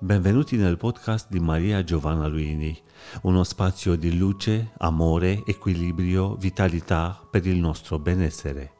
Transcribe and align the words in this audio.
Benvenuti 0.00 0.56
nel 0.56 0.76
podcast 0.76 1.30
di 1.30 1.38
Maria 1.38 1.84
Giovanna 1.84 2.26
Luini, 2.26 2.76
uno 3.22 3.44
spazio 3.44 3.94
di 3.94 4.18
luce, 4.18 4.72
amore, 4.78 5.44
equilibrio, 5.46 6.34
vitalità 6.34 7.24
per 7.30 7.46
il 7.46 7.58
nostro 7.58 8.00
benessere. 8.00 8.72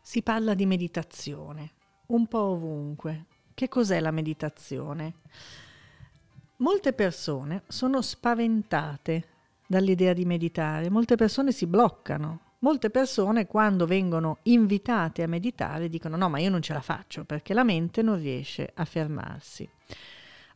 Si 0.00 0.22
parla 0.22 0.54
di 0.54 0.64
meditazione, 0.64 1.72
un 2.06 2.26
po' 2.26 2.38
ovunque. 2.38 3.24
Che 3.54 3.68
cos'è 3.68 4.00
la 4.00 4.10
meditazione? 4.10 5.14
Molte 6.56 6.92
persone 6.92 7.62
sono 7.68 8.02
spaventate 8.02 9.24
dall'idea 9.66 10.12
di 10.12 10.24
meditare, 10.24 10.90
molte 10.90 11.16
persone 11.16 11.52
si 11.52 11.66
bloccano, 11.66 12.40
molte 12.60 12.90
persone 12.90 13.46
quando 13.46 13.86
vengono 13.86 14.38
invitate 14.42 15.22
a 15.22 15.28
meditare 15.28 15.88
dicono 15.88 16.16
no, 16.16 16.28
ma 16.28 16.38
io 16.38 16.50
non 16.50 16.62
ce 16.62 16.72
la 16.72 16.80
faccio 16.80 17.24
perché 17.24 17.52
la 17.52 17.64
mente 17.64 18.02
non 18.02 18.18
riesce 18.18 18.70
a 18.74 18.84
fermarsi. 18.84 19.68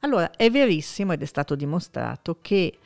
Allora, 0.00 0.30
è 0.30 0.50
verissimo 0.50 1.12
ed 1.12 1.22
è 1.22 1.26
stato 1.26 1.54
dimostrato 1.54 2.38
che 2.40 2.78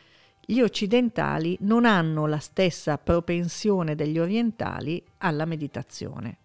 gli 0.44 0.60
occidentali 0.60 1.56
non 1.60 1.84
hanno 1.84 2.26
la 2.26 2.38
stessa 2.38 2.98
propensione 2.98 3.94
degli 3.94 4.18
orientali 4.18 5.02
alla 5.18 5.44
meditazione. 5.44 6.38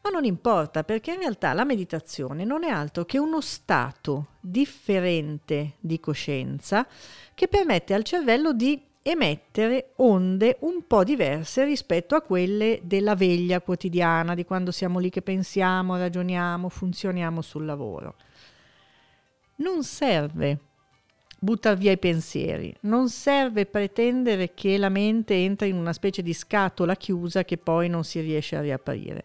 Ma 0.00 0.10
non 0.10 0.24
importa 0.24 0.84
perché 0.84 1.12
in 1.12 1.18
realtà 1.18 1.52
la 1.52 1.64
meditazione 1.64 2.44
non 2.44 2.64
è 2.64 2.70
altro 2.70 3.04
che 3.04 3.18
uno 3.18 3.40
stato 3.40 4.28
differente 4.40 5.74
di 5.80 6.00
coscienza 6.00 6.86
che 7.34 7.48
permette 7.48 7.94
al 7.94 8.04
cervello 8.04 8.52
di 8.52 8.80
emettere 9.02 9.92
onde 9.96 10.56
un 10.60 10.86
po' 10.86 11.04
diverse 11.04 11.64
rispetto 11.64 12.14
a 12.14 12.20
quelle 12.20 12.80
della 12.82 13.14
veglia 13.14 13.60
quotidiana, 13.60 14.34
di 14.34 14.44
quando 14.44 14.70
siamo 14.70 14.98
lì 14.98 15.08
che 15.10 15.22
pensiamo, 15.22 15.96
ragioniamo, 15.96 16.68
funzioniamo 16.68 17.40
sul 17.40 17.64
lavoro. 17.64 18.16
Non 19.56 19.82
serve 19.82 20.58
buttare 21.38 21.76
via 21.76 21.92
i 21.92 21.98
pensieri, 21.98 22.74
non 22.80 23.08
serve 23.08 23.66
pretendere 23.66 24.52
che 24.54 24.76
la 24.76 24.88
mente 24.88 25.34
entri 25.34 25.68
in 25.68 25.76
una 25.76 25.92
specie 25.92 26.22
di 26.22 26.34
scatola 26.34 26.96
chiusa 26.96 27.44
che 27.44 27.56
poi 27.56 27.88
non 27.88 28.04
si 28.04 28.20
riesce 28.20 28.56
a 28.56 28.60
riaprire. 28.60 29.24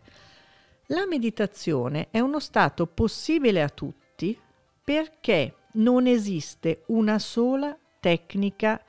La 0.87 1.05
meditazione 1.07 2.07
è 2.11 2.19
uno 2.19 2.39
stato 2.39 2.85
possibile 2.85 3.61
a 3.61 3.69
tutti 3.69 4.37
perché 4.83 5.55
non 5.73 6.07
esiste 6.07 6.83
una 6.87 7.19
sola 7.19 7.75
tecnica 7.99 8.81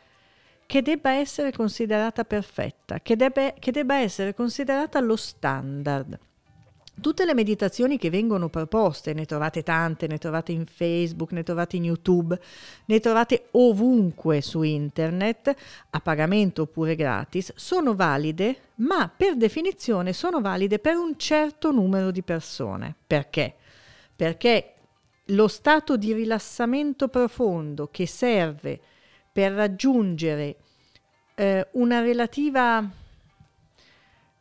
che 0.66 0.82
debba 0.82 1.12
essere 1.12 1.52
considerata 1.52 2.24
perfetta, 2.24 3.00
che, 3.00 3.16
debba, 3.16 3.52
che 3.52 3.70
debba 3.70 3.96
essere 3.96 4.34
considerata 4.34 4.98
lo 5.00 5.16
standard. 5.16 6.18
Tutte 7.00 7.24
le 7.24 7.34
meditazioni 7.34 7.98
che 7.98 8.08
vengono 8.08 8.48
proposte, 8.48 9.14
ne 9.14 9.24
trovate 9.24 9.64
tante, 9.64 10.06
ne 10.06 10.18
trovate 10.18 10.52
in 10.52 10.64
Facebook, 10.64 11.32
ne 11.32 11.42
trovate 11.42 11.76
in 11.76 11.84
YouTube, 11.84 12.40
ne 12.84 13.00
trovate 13.00 13.48
ovunque 13.52 14.40
su 14.40 14.62
internet, 14.62 15.54
a 15.90 16.00
pagamento 16.00 16.62
oppure 16.62 16.94
gratis, 16.94 17.52
sono 17.56 17.94
valide, 17.96 18.70
ma 18.76 19.10
per 19.14 19.36
definizione 19.36 20.12
sono 20.12 20.40
valide 20.40 20.78
per 20.78 20.96
un 20.96 21.18
certo 21.18 21.72
numero 21.72 22.12
di 22.12 22.22
persone. 22.22 22.94
Perché? 23.06 23.54
Perché 24.14 24.74
lo 25.26 25.48
stato 25.48 25.96
di 25.96 26.12
rilassamento 26.12 27.08
profondo 27.08 27.88
che 27.90 28.06
serve 28.06 28.80
per 29.32 29.52
raggiungere 29.52 30.56
eh, 31.34 31.66
una 31.72 32.00
relativa 32.00 32.88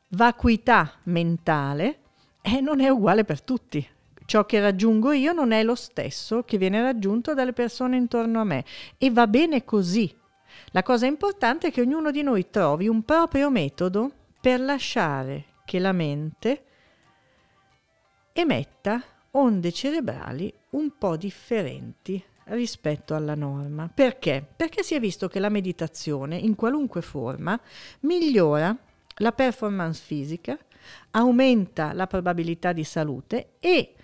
vacuità 0.10 0.94
mentale 1.04 1.98
e 2.46 2.60
non 2.60 2.82
è 2.82 2.90
uguale 2.90 3.24
per 3.24 3.42
tutti. 3.42 3.88
Ciò 4.26 4.46
che 4.46 4.60
raggiungo 4.60 5.12
io 5.12 5.32
non 5.32 5.52
è 5.52 5.64
lo 5.64 5.76
stesso 5.76 6.44
che 6.44 6.58
viene 6.58 6.82
raggiunto 6.82 7.34
dalle 7.34 7.54
persone 7.54 7.96
intorno 7.96 8.42
a 8.42 8.44
me 8.44 8.66
e 8.98 9.10
va 9.12 9.28
bene 9.28 9.64
così. 9.64 10.14
La 10.72 10.84
cosa 10.84 11.06
importante 11.06 11.68
è 11.68 11.72
che 11.72 11.82
ognuno 11.82 12.12
di 12.12 12.22
noi 12.22 12.50
trovi 12.50 12.88
un 12.88 13.04
proprio 13.04 13.50
metodo 13.50 14.12
per 14.42 14.60
lasciare 14.60 15.46
che 15.66 15.80
la 15.80 15.94
mente 15.94 16.64
emetta 18.34 19.02
onde 19.32 19.72
cerebrali 19.72 20.54
un 20.72 20.98
po' 20.98 21.16
differenti 21.16 22.22
rispetto 22.46 23.16
alla 23.16 23.36
norma. 23.36 23.90
Perché? 23.94 24.46
Perché 24.56 24.84
si 24.84 24.96
è 24.96 25.00
visto 25.00 25.28
che 25.28 25.40
la 25.40 25.50
meditazione, 25.50 26.36
in 26.36 26.56
qualunque 26.56 27.02
forma, 27.02 27.60
migliora 28.02 28.76
la 29.18 29.32
performance 29.32 30.02
fisica, 30.04 30.58
aumenta 31.12 31.94
la 31.94 32.08
probabilità 32.08 32.74
di 32.74 32.84
salute 32.84 33.54
e 33.60 33.96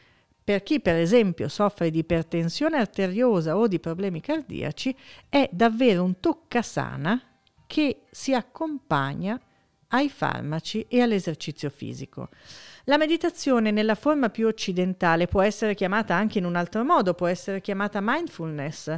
per 0.43 0.63
chi 0.63 0.79
per 0.79 0.95
esempio 0.95 1.47
soffre 1.47 1.91
di 1.91 1.99
ipertensione 1.99 2.77
arteriosa 2.77 3.55
o 3.55 3.67
di 3.67 3.79
problemi 3.79 4.19
cardiaci 4.19 4.95
è 5.29 5.47
davvero 5.51 6.03
un 6.03 6.19
toccasana 6.19 7.21
che 7.67 8.01
si 8.09 8.33
accompagna 8.33 9.39
ai 9.89 10.09
farmaci 10.09 10.85
e 10.87 11.01
all'esercizio 11.01 11.69
fisico. 11.69 12.29
La 12.85 12.97
meditazione 12.97 13.71
nella 13.71 13.95
forma 13.95 14.29
più 14.29 14.47
occidentale 14.47 15.27
può 15.27 15.41
essere 15.41 15.75
chiamata 15.75 16.15
anche 16.15 16.39
in 16.39 16.45
un 16.45 16.55
altro 16.55 16.83
modo, 16.83 17.13
può 17.13 17.27
essere 17.27 17.61
chiamata 17.61 17.99
mindfulness, 18.01 18.95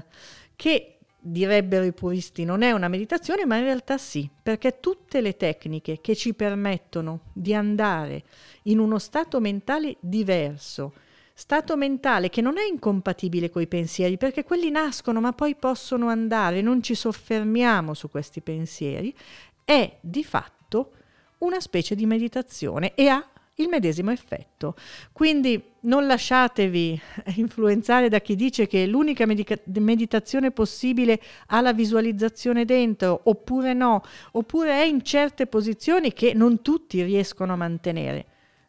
che 0.55 0.99
direbbero 1.23 1.85
i 1.85 1.93
puristi, 1.93 2.43
non 2.43 2.63
è 2.63 2.71
una 2.71 2.87
meditazione, 2.87 3.45
ma 3.45 3.57
in 3.57 3.63
realtà 3.63 3.97
sì, 3.97 4.27
perché 4.41 4.79
tutte 4.79 5.21
le 5.21 5.37
tecniche 5.37 6.01
che 6.01 6.15
ci 6.15 6.33
permettono 6.33 7.21
di 7.31 7.53
andare 7.53 8.23
in 8.63 8.79
uno 8.79 8.97
stato 8.97 9.39
mentale 9.39 9.97
diverso, 9.99 10.93
stato 11.33 11.77
mentale 11.77 12.29
che 12.29 12.41
non 12.41 12.57
è 12.57 12.65
incompatibile 12.65 13.51
con 13.51 13.61
i 13.61 13.67
pensieri, 13.67 14.17
perché 14.17 14.43
quelli 14.43 14.71
nascono 14.71 15.21
ma 15.21 15.31
poi 15.31 15.55
possono 15.55 16.07
andare, 16.07 16.61
non 16.61 16.81
ci 16.81 16.95
soffermiamo 16.95 17.93
su 17.93 18.09
questi 18.09 18.41
pensieri, 18.41 19.15
è 19.63 19.97
di 20.01 20.23
fatto 20.23 20.93
una 21.39 21.59
specie 21.59 21.95
di 21.95 22.05
meditazione 22.05 22.93
e 22.95 23.07
ha 23.07 23.25
il 23.61 23.69
medesimo 23.69 24.11
effetto. 24.11 24.75
Quindi 25.11 25.63
non 25.81 26.05
lasciatevi 26.05 26.99
influenzare 27.35 28.09
da 28.09 28.19
chi 28.19 28.35
dice 28.35 28.67
che 28.67 28.85
l'unica 28.85 29.25
medica- 29.25 29.59
meditazione 29.65 30.51
possibile 30.51 31.21
ha 31.47 31.61
la 31.61 31.73
visualizzazione 31.73 32.65
dentro, 32.65 33.21
oppure 33.23 33.73
no, 33.73 34.03
oppure 34.33 34.71
è 34.71 34.83
in 34.83 35.03
certe 35.03 35.47
posizioni 35.47 36.13
che 36.13 36.33
non 36.33 36.61
tutti 36.61 37.01
riescono 37.03 37.53
a 37.53 37.57
mantenere. 37.57 38.25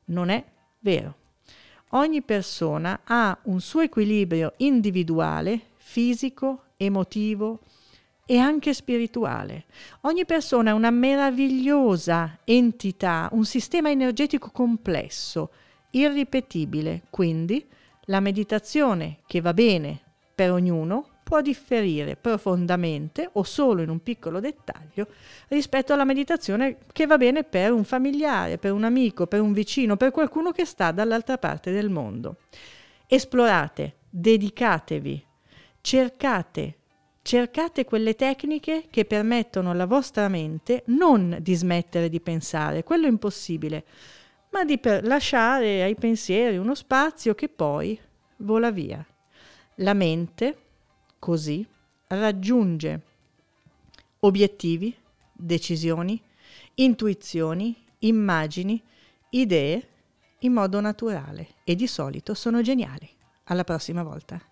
Non 0.06 0.28
è 0.28 0.44
vero. 0.80 1.16
Ogni 1.94 2.22
persona 2.22 3.00
ha 3.04 3.38
un 3.44 3.60
suo 3.60 3.80
equilibrio 3.80 4.54
individuale, 4.58 5.60
fisico, 5.76 6.64
emotivo, 6.76 7.60
e 8.24 8.38
anche 8.38 8.72
spirituale. 8.72 9.64
Ogni 10.02 10.24
persona 10.24 10.70
è 10.70 10.74
una 10.74 10.90
meravigliosa 10.90 12.38
entità, 12.44 13.28
un 13.32 13.44
sistema 13.44 13.90
energetico 13.90 14.50
complesso, 14.50 15.50
irripetibile, 15.90 17.02
quindi 17.10 17.66
la 18.06 18.20
meditazione 18.20 19.18
che 19.26 19.40
va 19.40 19.52
bene 19.52 20.00
per 20.34 20.50
ognuno 20.50 21.08
può 21.22 21.40
differire 21.40 22.16
profondamente 22.16 23.28
o 23.32 23.42
solo 23.42 23.82
in 23.82 23.88
un 23.88 24.02
piccolo 24.02 24.40
dettaglio 24.40 25.06
rispetto 25.48 25.92
alla 25.92 26.04
meditazione 26.04 26.78
che 26.92 27.06
va 27.06 27.16
bene 27.16 27.44
per 27.44 27.72
un 27.72 27.84
familiare, 27.84 28.58
per 28.58 28.72
un 28.72 28.84
amico, 28.84 29.26
per 29.26 29.40
un 29.40 29.52
vicino, 29.52 29.96
per 29.96 30.10
qualcuno 30.10 30.50
che 30.50 30.64
sta 30.64 30.90
dall'altra 30.90 31.38
parte 31.38 31.70
del 31.70 31.90
mondo. 31.90 32.36
Esplorate, 33.06 33.94
dedicatevi, 34.10 35.24
cercate 35.80 36.76
Cercate 37.22 37.84
quelle 37.84 38.16
tecniche 38.16 38.88
che 38.90 39.04
permettono 39.04 39.70
alla 39.70 39.86
vostra 39.86 40.28
mente 40.28 40.82
non 40.86 41.38
di 41.40 41.54
smettere 41.54 42.08
di 42.08 42.20
pensare, 42.20 42.82
quello 42.82 43.06
è 43.06 43.08
impossibile, 43.08 43.84
ma 44.50 44.64
di 44.64 44.78
lasciare 45.02 45.82
ai 45.82 45.94
pensieri 45.94 46.56
uno 46.56 46.74
spazio 46.74 47.34
che 47.34 47.48
poi 47.48 47.98
vola 48.38 48.72
via. 48.72 49.06
La 49.76 49.94
mente, 49.94 50.56
così, 51.18 51.66
raggiunge 52.08 53.00
obiettivi, 54.18 54.94
decisioni, 55.32 56.20
intuizioni, 56.74 57.84
immagini, 58.00 58.82
idee 59.30 59.88
in 60.40 60.52
modo 60.52 60.80
naturale 60.80 61.54
e 61.64 61.76
di 61.76 61.86
solito 61.86 62.34
sono 62.34 62.62
geniali. 62.62 63.08
Alla 63.44 63.64
prossima 63.64 64.02
volta. 64.02 64.51